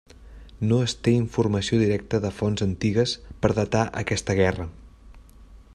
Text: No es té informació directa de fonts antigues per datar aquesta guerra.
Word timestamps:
No 0.69 0.77
es 0.85 0.95
té 1.07 1.13
informació 1.17 1.79
directa 1.81 2.21
de 2.23 2.33
fonts 2.39 2.65
antigues 2.67 3.13
per 3.45 3.53
datar 3.61 3.83
aquesta 4.05 4.37
guerra. 4.41 4.67